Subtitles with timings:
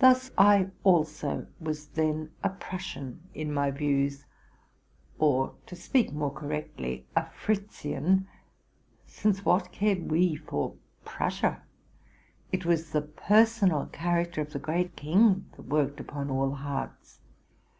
[0.00, 4.26] Thus I also was then a Prussian in my views,
[5.20, 8.26] or, to speak more correctly, a Fritzian;
[9.06, 10.74] since what cared we for
[11.04, 11.62] Prussia?
[12.50, 17.20] It was the personal character of the great king that worked upon all hearts.